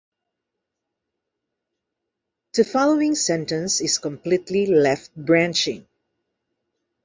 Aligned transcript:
The 2.55 2.63
following 2.63 3.13
sentence 3.13 3.81
is 3.81 3.99
completely 3.99 4.65
left-branching. 4.65 5.85